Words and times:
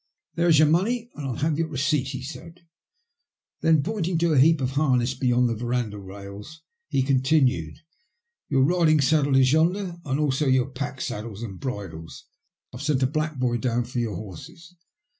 "There 0.35 0.47
is 0.49 0.57
your 0.57 0.67
money, 0.67 1.11
and 1.13 1.27
I'll 1.27 1.35
have 1.35 1.59
your 1.59 1.67
receipt," 1.67 2.07
he 2.07 2.23
said. 2.23 2.61
Then, 3.59 3.83
pointing 3.83 4.17
to 4.17 4.33
a 4.33 4.39
heap 4.39 4.59
of 4.59 4.71
harness 4.71 5.13
beyond 5.13 5.47
the 5.47 5.53
verandah 5.53 5.99
rails, 5.99 6.63
he 6.89 7.03
continued, 7.03 7.77
''Your 8.49 8.65
riding 8.67 8.99
saddle 8.99 9.35
is 9.35 9.53
yonder, 9.53 9.97
and 10.03 10.19
also 10.19 10.47
your 10.47 10.71
pack 10.71 11.01
saddles 11.01 11.43
and 11.43 11.59
bridles. 11.59 12.25
I've 12.73 12.81
sent 12.81 13.03
a 13.03 13.05
black 13.05 13.37
boy 13.37 13.57
down 13.57 13.83
for 13.83 13.99
your 13.99 14.15
horses. 14.15 14.73